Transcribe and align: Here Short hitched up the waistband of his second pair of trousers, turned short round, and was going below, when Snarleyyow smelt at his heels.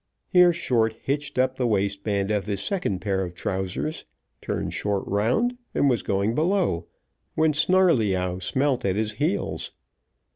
Here 0.29 0.51
Short 0.51 0.93
hitched 1.03 1.37
up 1.37 1.57
the 1.57 1.67
waistband 1.67 2.31
of 2.31 2.47
his 2.47 2.59
second 2.59 3.01
pair 3.01 3.21
of 3.23 3.35
trousers, 3.35 4.03
turned 4.41 4.73
short 4.73 5.05
round, 5.05 5.55
and 5.75 5.91
was 5.91 6.01
going 6.01 6.33
below, 6.33 6.87
when 7.35 7.53
Snarleyyow 7.53 8.39
smelt 8.39 8.83
at 8.83 8.95
his 8.95 9.11
heels. 9.21 9.73